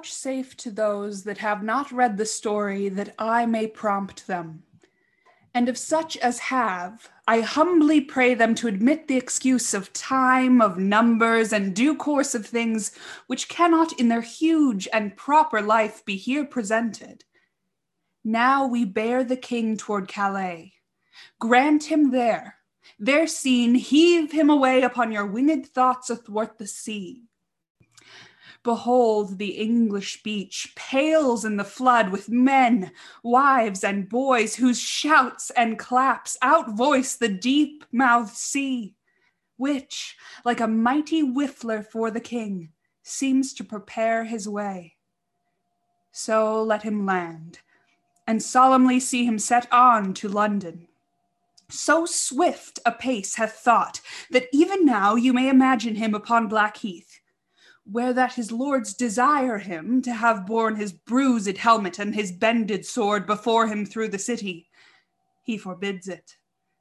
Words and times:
vouchsafe 0.00 0.56
to 0.56 0.70
those 0.70 1.24
that 1.24 1.36
have 1.36 1.62
not 1.62 1.92
read 1.92 2.16
the 2.16 2.24
story 2.24 2.88
that 2.88 3.14
I 3.18 3.44
may 3.44 3.66
prompt 3.66 4.26
them. 4.26 4.62
And 5.52 5.68
of 5.68 5.76
such 5.76 6.16
as 6.16 6.38
have, 6.38 7.10
I 7.28 7.40
humbly 7.40 8.00
pray 8.00 8.32
them 8.32 8.54
to 8.54 8.68
admit 8.68 9.08
the 9.08 9.18
excuse 9.18 9.74
of 9.74 9.92
time, 9.92 10.62
of 10.62 10.78
numbers, 10.78 11.52
and 11.52 11.76
due 11.76 11.94
course 11.94 12.34
of 12.34 12.46
things 12.46 12.92
which 13.26 13.50
cannot 13.50 13.92
in 14.00 14.08
their 14.08 14.22
huge 14.22 14.88
and 14.90 15.16
proper 15.18 15.60
life 15.60 16.02
be 16.06 16.16
here 16.16 16.46
presented. 16.46 17.24
Now 18.24 18.66
we 18.66 18.86
bear 18.86 19.22
the 19.22 19.36
king 19.36 19.76
toward 19.76 20.08
Calais. 20.08 20.72
Grant 21.38 21.84
him 21.84 22.10
there, 22.10 22.54
there 22.98 23.26
seen, 23.26 23.74
heave 23.74 24.32
him 24.32 24.48
away 24.48 24.80
upon 24.80 25.12
your 25.12 25.26
winged 25.26 25.66
thoughts 25.66 26.08
athwart 26.08 26.56
the 26.56 26.66
sea. 26.66 27.24
Behold, 28.62 29.38
the 29.38 29.52
English 29.52 30.22
beach 30.22 30.72
pales 30.76 31.46
in 31.46 31.56
the 31.56 31.64
flood 31.64 32.10
with 32.10 32.28
men, 32.28 32.92
wives, 33.22 33.82
and 33.82 34.08
boys 34.08 34.56
whose 34.56 34.78
shouts 34.78 35.50
and 35.50 35.78
claps 35.78 36.36
outvoice 36.42 37.16
the 37.16 37.28
deep 37.28 37.84
mouthed 37.90 38.36
sea, 38.36 38.94
which, 39.56 40.14
like 40.44 40.60
a 40.60 40.68
mighty 40.68 41.22
whiffler 41.22 41.82
for 41.82 42.10
the 42.10 42.20
king, 42.20 42.70
seems 43.02 43.54
to 43.54 43.64
prepare 43.64 44.24
his 44.24 44.46
way. 44.46 44.96
So 46.12 46.62
let 46.62 46.82
him 46.82 47.06
land, 47.06 47.60
and 48.26 48.42
solemnly 48.42 49.00
see 49.00 49.24
him 49.24 49.38
set 49.38 49.72
on 49.72 50.12
to 50.14 50.28
London. 50.28 50.86
So 51.70 52.04
swift 52.04 52.78
a 52.84 52.92
pace 52.92 53.36
hath 53.36 53.54
thought 53.54 54.02
that 54.30 54.48
even 54.52 54.84
now 54.84 55.14
you 55.14 55.32
may 55.32 55.48
imagine 55.48 55.94
him 55.94 56.14
upon 56.14 56.48
Blackheath 56.48 57.09
where 57.90 58.12
that 58.12 58.34
his 58.34 58.52
lords 58.52 58.94
desire 58.94 59.58
him 59.58 60.00
to 60.02 60.12
have 60.12 60.46
borne 60.46 60.76
his 60.76 60.92
bruised 60.92 61.58
helmet 61.58 61.98
and 61.98 62.14
his 62.14 62.30
bended 62.30 62.86
sword 62.86 63.26
before 63.26 63.66
him 63.66 63.84
through 63.84 64.08
the 64.08 64.18
city, 64.18 64.68
he 65.42 65.58
forbids 65.58 66.06
it, 66.06 66.36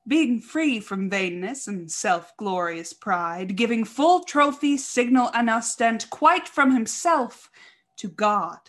being 0.08 0.40
free 0.40 0.80
from 0.80 1.10
vainness 1.10 1.68
and 1.68 1.92
self 1.92 2.36
glorious 2.38 2.94
pride, 2.94 3.56
giving 3.56 3.84
full 3.84 4.24
trophy, 4.24 4.78
signal, 4.78 5.32
and 5.34 5.50
ostent 5.50 6.10
quite 6.10 6.48
from 6.48 6.74
himself 6.74 7.50
to 7.98 8.08
God. 8.08 8.60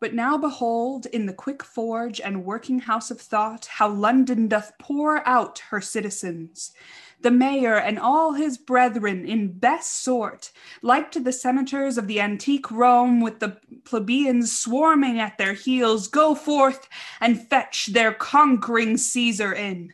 But 0.00 0.14
now 0.14 0.38
behold, 0.38 1.06
in 1.06 1.26
the 1.26 1.32
quick 1.32 1.64
forge 1.64 2.20
and 2.20 2.44
working 2.44 2.78
house 2.78 3.10
of 3.10 3.20
thought, 3.20 3.66
how 3.66 3.88
London 3.88 4.46
doth 4.46 4.72
pour 4.78 5.26
out 5.26 5.58
her 5.70 5.80
citizens 5.80 6.72
the 7.20 7.30
mayor 7.30 7.76
and 7.76 7.98
all 7.98 8.32
his 8.32 8.58
brethren 8.58 9.26
in 9.26 9.58
best 9.58 10.02
sort, 10.02 10.52
like 10.82 11.10
to 11.10 11.20
the 11.20 11.32
senators 11.32 11.98
of 11.98 12.06
the 12.06 12.20
antique 12.20 12.70
Rome, 12.70 13.20
with 13.20 13.40
the 13.40 13.58
plebeians 13.84 14.56
swarming 14.56 15.18
at 15.18 15.38
their 15.38 15.54
heels, 15.54 16.08
go 16.08 16.34
forth 16.34 16.88
and 17.20 17.48
fetch 17.48 17.86
their 17.86 18.12
conquering 18.12 18.96
Caesar 18.96 19.52
in. 19.52 19.92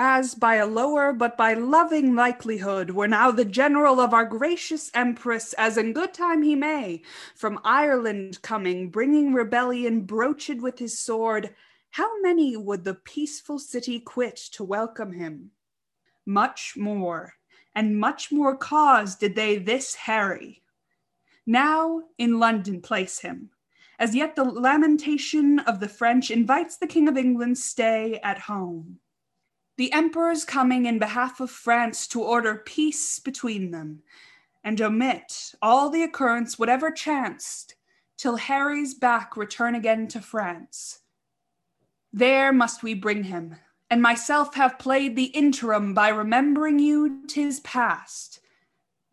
As 0.00 0.36
by 0.36 0.54
a 0.54 0.66
lower 0.66 1.12
but 1.12 1.36
by 1.36 1.54
loving 1.54 2.14
likelihood 2.14 2.92
were 2.92 3.08
now 3.08 3.32
the 3.32 3.44
general 3.44 3.98
of 3.98 4.14
our 4.14 4.24
gracious 4.24 4.92
empress, 4.94 5.52
as 5.54 5.76
in 5.76 5.92
good 5.92 6.14
time 6.14 6.42
he 6.42 6.54
may, 6.54 7.02
from 7.34 7.58
Ireland 7.64 8.40
coming, 8.40 8.90
bringing 8.90 9.32
rebellion 9.32 10.02
broached 10.02 10.60
with 10.60 10.78
his 10.78 10.98
sword, 10.98 11.52
how 11.90 12.20
many 12.20 12.56
would 12.56 12.84
the 12.84 12.94
peaceful 12.94 13.58
city 13.58 13.98
quit 13.98 14.36
to 14.52 14.62
welcome 14.62 15.12
him? 15.12 15.50
Much 16.28 16.76
more, 16.76 17.32
and 17.74 17.98
much 17.98 18.30
more 18.30 18.54
cause 18.54 19.16
did 19.16 19.34
they 19.34 19.56
this 19.56 19.94
Harry. 19.94 20.62
Now 21.46 22.02
in 22.18 22.38
London 22.38 22.82
place 22.82 23.20
him. 23.20 23.48
As 23.98 24.14
yet 24.14 24.36
the 24.36 24.44
lamentation 24.44 25.58
of 25.60 25.80
the 25.80 25.88
French 25.88 26.30
invites 26.30 26.76
the 26.76 26.86
King 26.86 27.08
of 27.08 27.16
England's 27.16 27.64
stay 27.64 28.20
at 28.22 28.40
home. 28.40 28.98
The 29.78 29.90
emperor's 29.90 30.44
coming 30.44 30.84
in 30.84 30.98
behalf 30.98 31.40
of 31.40 31.50
France 31.50 32.06
to 32.08 32.22
order 32.22 32.56
peace 32.56 33.18
between 33.18 33.70
them, 33.70 34.02
and 34.62 34.82
omit 34.82 35.54
all 35.62 35.88
the 35.88 36.02
occurrence 36.02 36.58
whatever 36.58 36.90
chanced, 36.90 37.74
till 38.18 38.36
Harry's 38.36 38.92
back 38.92 39.34
return 39.34 39.74
again 39.74 40.06
to 40.08 40.20
France. 40.20 40.98
There 42.12 42.52
must 42.52 42.82
we 42.82 42.92
bring 42.92 43.24
him, 43.24 43.56
and 43.90 44.02
myself 44.02 44.54
have 44.54 44.78
played 44.78 45.16
the 45.16 45.26
interim 45.26 45.94
by 45.94 46.08
remembering 46.08 46.78
you 46.78 47.26
tis 47.26 47.60
past. 47.60 48.40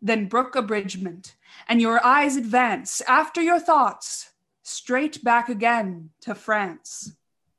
Then 0.02 0.26
brook 0.26 0.54
abridgment, 0.54 1.34
and 1.68 1.80
your 1.80 2.04
eyes 2.04 2.36
advance 2.36 3.00
after 3.02 3.40
your 3.40 3.58
thoughts 3.58 4.30
straight 4.62 5.24
back 5.24 5.48
again 5.48 6.10
to 6.20 6.34
France. 6.34 7.16